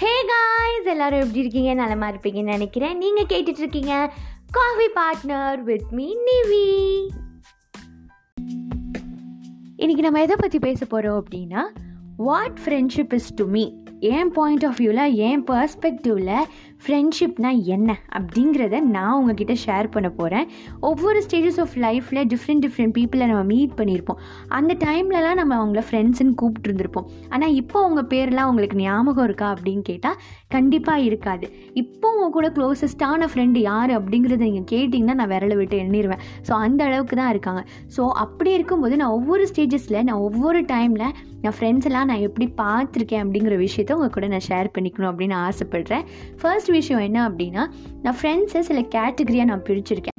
[0.00, 1.74] Hey guys எல்லாரும் எப்படி இருக்கீங்க?
[1.74, 2.98] நலமா இருப்பீங்கன்னு நினைக்கிறேன்.
[2.98, 4.12] நீங்கள் கேட்டுட்டு இருக்கீங்க
[4.50, 6.62] coffee partner with me Nivi
[9.76, 11.64] இன்னைக்கு நம்ம எதை பற்றி பேச போகிறோம் அப்படின்னா
[12.16, 13.64] what friendship is to me
[14.00, 16.34] N point of வியூவில் என் பர்ஸ்பெக்டிவில்
[16.84, 20.46] ஃப்ரெண்ட்ஷிப்னா என்ன அப்படிங்கிறத நான் உங்ககிட்ட ஷேர் பண்ண போகிறேன்
[20.80, 24.20] ஒவ்வொரு ஸ்டேஜஸ் ஆஃப் லைஃப்பில் டிஃப்ரெண்ட் டிஃப்ரெண்ட் பீப்புளை நம்ம மீட் பண்ணியிருப்போம்
[24.58, 27.06] அந்த டைம்லலாம் நம்ம அவங்கள ஃப்ரெண்ட்ஸுன்னு கூப்பிட்டு இருந்திருப்போம்.
[27.28, 30.16] ஆனால் இப்போ உங்கள் பேர்லாம் உங்களுக்கு ஞாபகம் இருக்கா அப்படின்னு கேட்டால்
[30.48, 31.46] கண்டிப்பாக இருக்காது.
[31.82, 36.80] இப்போ உங்கள் கூட க்ளோசஸ்டான ஃப்ரெண்டு யார் அப்படிங்கிறத நீங்கள் கேட்டிங்கன்னா நான் விரலை விட்டு எண்ணிடுவேன் ஸோ அந்த
[36.84, 37.62] அளவுக்கு தான் இருக்காங்க.
[37.96, 41.06] ஸோ அப்படி இருக்கும்போது நான் ஒவ்வொரு ஸ்டேஜஸில் நான் ஒவ்வொரு டைமில்
[41.42, 46.06] நான் ஃப்ரெண்ட்ஸ் எல்லாம் நான் எப்படி பார்த்துருக்கேன் அப்படிங்கிற விஷயத்த உங்கள் கூட நான் ஷேர் பண்ணிக்கணும் அப்படின்னு ஆசைப்பட்றேன்.
[46.40, 47.64] ஃபர்ஸ்ட் விஷயம் என்ன அப்படின்னா
[48.02, 50.16] நான் ஃப்ரெண்ட்ஸை சில கேட்டகரியாக நான் பிரிச்சிருக்கேன்.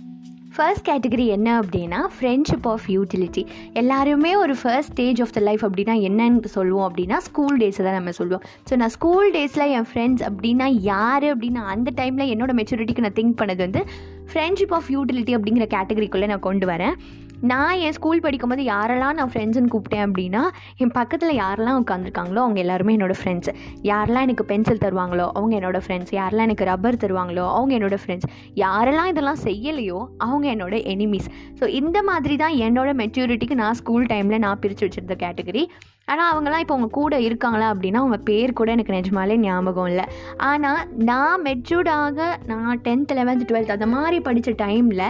[0.55, 5.93] ஃபர்ஸ்ட் கேட்டகரி என்ன அப்படின்னா ஃப்ரெண்ட்ஷிப் ஆஃப் யூட்டிலிட்டி எல்லாருமே ஒரு first stage of the life அப்படின்னா
[6.07, 8.43] என்னன்னு சொல்லுவோம் அப்படின்னா ஸ்கூல் டேஸை தான் நம்ம சொல்லுவோம்.
[8.69, 13.39] ஸோ நான் ஸ்கூல் டேஸில் என் ஃப்ரெண்ட்ஸ் அப்படின்னா யார் அப்படின்னா அந்த டைமில் என்னோட மெச்சூரிட்டிக்கு நான் திங்க்
[13.41, 13.83] பண்ணது வந்து
[14.31, 16.95] ஃப்ரெண்ட்ஷிப் ஆஃப் யூட்டிலிட்டி அப்படிங்கிற கேட்டகரிக்குள்ளே நான் கொண்டு வரேன்.
[17.43, 20.41] நான் என் ஸ்கூல் படிக்கும்போது யாரெல்லாம் நான் ஃப்ரெண்ட்ஸ்னு கூப்பிட்டேன் அப்படின்னா
[20.77, 23.49] என் பக்கத்தில் யாரெல்லாம் உட்காந்துருக்காங்களோ அவங்க எல்லாருமே என்னோடய ஃப்ரெண்ட்ஸ்
[23.83, 29.05] யாரெல்லாம் எனக்கு பென்சில் தருவாங்களோ அவங்க என்னோடய ஃப்ரெண்ட்ஸ் யாரெல்லாம் எனக்கு ரப்பர் தருவாங்களோ அவங்க என்னோடய ஃப்ரெண்ட்ஸ் யாரெல்லாம்
[29.05, 34.59] இதெல்லாம் செய்யலையோ அவங்க என்னோட எனிமீஸ் ஸோ இந்த மாதிரி தான் என்னோட மெச்சூரிட்டிக்கு நான் ஸ்கூல் டைமில் நான்
[34.59, 35.63] பிரித்து வச்சுருந்த கேட்டகரி
[36.11, 40.05] ஆனால் அவங்களாம் இப்போ அவங்க கூட இருக்காங்களா அப்படின்னா அவங்க பேர் கூட எனக்கு நிஜமாலே ஞாபகம் இல்லை.
[40.49, 45.05] ஆனால் நான் மெச்சூர்டாக நான் டென்த் லெவன்த் டுவெல்த் அந்த மாதிரி படித்த டைமில்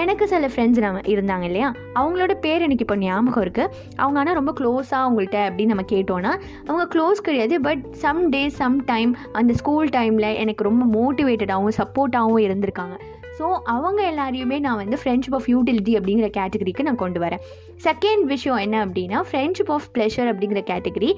[0.00, 1.68] எனக்கு சில ஃப்ரெண்ட்ஸ் நம்ம இருந்தாங்க இல்லையா?
[2.00, 3.72] அவங்களோட பேர் எனக்கு இப்போ ஞாபகம் இருக்குது
[4.02, 6.32] அவங்க ஆனால் ரொம்ப க்ளோஸாக அவங்கள்ட்ட அப்படின்னு நம்ம கேட்டோன்னா
[6.68, 7.56] அவங்க க்ளோஸ் கிடையாது.
[7.68, 12.96] But some day some time அந்த ஸ்கூல் டைமில் எனக்கு ரொம்ப மோட்டிவேட்டடாகவும் சப்போர்ட்டாகவும் இருந்திருக்காங்க.
[13.38, 17.42] ஸோ அவங்க எல்லாரையுமே நான் வந்து ஃப்ரெண்ட்ஷிப் ஆஃப் யூட்டிலிட்டி அப்படிங்கிற கேட்டகரிக்கு நான் கொண்டு வரேன்.
[17.88, 21.10] செகண்ட் விஷயம் என்ன அப்படின்னா ஃப்ரெண்ட்ஷிப் ஆஃப் ப்ளஷர் அப்படிங்கிற கேட்டகரி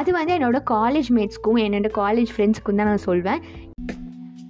[0.00, 3.42] அது வந்து என்னோடய காலேஜ் மேட்ஸ்க்கும் என்னோட காலேஜ் ஃப்ரெண்ட்ஸ்க்கும் தான் நான் சொல்வேன்.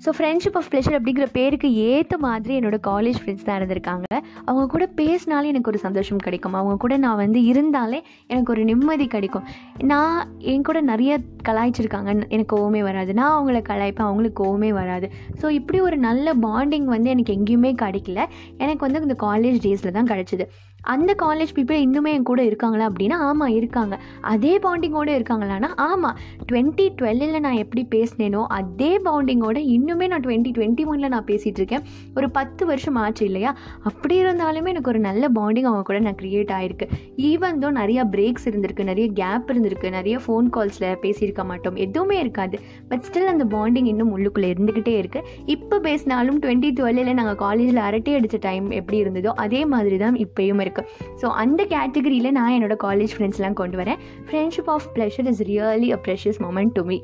[0.09, 4.07] ஸோ ஃப்ரெண்ட்ஷிப் ஆஃப் ப்ளஷர் அப்படிங்கிற பேருக்கு ஏற்ற மாதிரி என்னோடய காலேஜ் ஃப்ரெண்ட்ஸ் தான் இருந்திருக்காங்க.
[4.45, 6.53] அவங்க கூட பேசினாலே எனக்கு ஒரு சந்தோஷம் கிடைக்கும்.
[6.53, 9.45] அவங்க கூட நான் வந்து இருந்தாலே எனக்கு ஒரு நிம்மதி கிடைக்கும்.
[9.93, 10.17] நான்
[10.53, 11.19] என் கூட நிறைய
[11.49, 12.09] கலாய்ச்சிருக்காங்க.
[12.29, 13.15] எனக்கு கோவமே வராது.
[13.15, 15.09] நான் அவங்கள கலாய்ப்பேன் அவங்களுக்கு கோவமே வராது.
[15.43, 18.25] ஸோ இப்படி ஒரு நல்ல பாண்டிங் வந்து எனக்கு எங்கேயுமே கிடைக்கல.
[18.57, 20.47] எனக்கு வந்து இந்த காலேஜ் டேஸில் தான் கிடச்சிது.
[20.83, 23.95] அந்த காலேஜ் பீப்புள் இன்னுமே என் கூட இருக்காங்களா அப்படின்னா ஆமாம் இருக்காங்க.
[24.21, 26.17] அதே பாண்டிங்கோடு இருக்காங்களான்னா ஆமாம்
[26.53, 31.85] டுவெண்ட்டி டுவெல்லில் நான் எப்படி பேசினேனோ அதே பாண்டிங்கோடு இன்னுமே நான் டுவெண்ட்டி டுவெண்ட்டி ஒனில் நான் பேசிகிட்டு இருக்கேன்.
[32.15, 33.57] ஒரு பத்து வருஷம் ஆச்சு இல்லையா?
[33.83, 38.49] அப்படி இருந்தாலுமே எனக்கு ஒரு நல்ல பாண்டிங் அவங்க கூட நான் க்ரியேட் ஆகிருக்கு ஈவன் தோ நிறையா பிரேக்ஸ்
[38.51, 42.59] இருந்திருக்கு நிறைய கேப் இருந்திருக்கு நிறைய ஃபோன் கால்ஸில் பேசியிருக்க மாட்டோம் எதுவுமே இருக்காது.
[42.89, 48.15] பட் ஸ்டில் அந்த பாண்டிங் இன்னும் உள்ளுக்குள்ளே இருந்துக்கிட்டே இருக்குது இப்போ பேசினாலும் டுவெண்ட்டி டுவெல்லில் நாங்கள் காலேஜில் அரட்டை
[48.15, 53.15] அடித்த டைம் எப்படி இருந்ததோ அதே மாதிரி தான் இப்போயும் இருக்குது ஸோ அந்த கேட்டகரியில் நான் என்னோடய காலேஜ்
[53.17, 53.99] ஃப்ரெண்ட்ஸ்லாம் கொண்டு வரேன்.
[54.29, 56.99] Friendship of pleasure is really a precious moment to me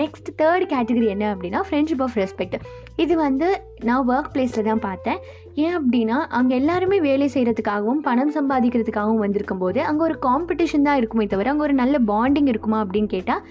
[0.00, 2.56] next third category என்ன அப்படின்னா ஃப்ரெண்ட்ஷிப் ஆஃப் ரெஸ்பெக்ட்
[3.02, 3.46] இது வந்து
[3.88, 5.18] நான் ஒர்க் பிளேஸில் தான் பார்த்தேன்.
[5.62, 11.26] ஏன் அப்படின்னா அங்கே எல்லாருமே வேலை செய்கிறதுக்காகவும் பணம் சம்பாதிக்கிறதுக்காகவும் வந்திருக்கும் போது அங்கே ஒரு காம்படிஷன் தான் இருக்குமே
[11.32, 13.42] தவிர அங்கே ஒரு நல்ல பாண்டிங் இருக்குமா அப்படின்னு கேட்டால்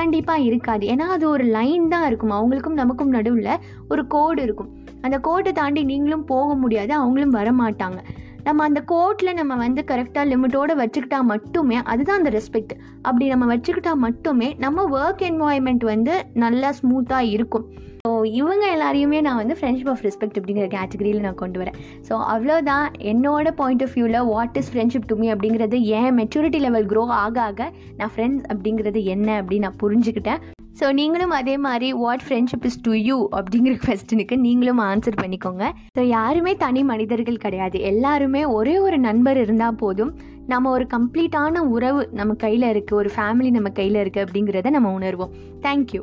[0.00, 0.84] கண்டிப்பாக இருக்காது.
[0.92, 2.34] ஏன்னா அது ஒரு லைன் தான் இருக்கும்.
[2.38, 3.50] அவங்களுக்கும் நமக்கும் நடுவில்
[3.92, 4.70] ஒரு கோடு இருக்கும்.
[5.06, 8.00] அந்த கோட்டை தாண்டி நீங்களும் போக முடியாது அவங்களும் வர மாட்டாங்க
[8.46, 12.74] நம்ம அந்த கோட்டில் நம்ம வந்து கரெக்டாக லிமிட்டோடு வச்சுக்கிட்டா மட்டுமே அதுதான் அந்த ரெஸ்பெக்ட்
[13.06, 17.66] அப்படி நம்ம வச்சுக்கிட்டா மட்டுமே நம்ம ஒர்க் என்வாயன்மெண்ட் வந்து நல்லா ஸ்மூத்தாக இருக்கும்.
[18.06, 18.10] ஸோ
[18.40, 21.78] இவங்க எல்லாரையுமே நான் வந்து ஃப்ரெண்ட்ஷிப் ஆஃப் ரெஸ்பெக்ட் அப்படிங்கிற கேட்டகரியில் நான் கொண்டு வரேன்.
[22.08, 26.88] ஸோ அவ்வளோதான் என்னோட பாயிண்ட் ஆஃப் வியூவில் what is friendship to me அப்படிங்கிறது ஏன் மெச்சூரிட்டி லெவல்
[26.92, 30.42] க்ரோ ஆக ஆக நான் ஃப்ரெண்ட்ஸ் அப்படிங்கிறது என்ன அப்படின்னு நான் புரிஞ்சுக்கிட்டேன்.
[30.78, 35.64] ஸோ நீங்களும் அதே மாதிரி what friendship is to you அப்படிங்கிற கொஸ்டினுக்கு நீங்களும் ஆன்சர் பண்ணிக்கோங்க.
[35.96, 37.78] ஸோ யாருமே தனி மனிதர்கள் கிடையாது.
[37.92, 40.12] எல்லாருமே ஒரே ஒரு நண்பர் இருந்தால் போதும்.
[40.52, 45.34] நம்ம ஒரு கம்ப்ளீட்டான உறவு நம்ம கையில் இருக்குது ஒரு ஃபேமிலி நம்ம கையில் இருக்குது அப்படிங்கிறத நம்ம உணர்வோம்.
[45.66, 46.02] தேங்க்யூ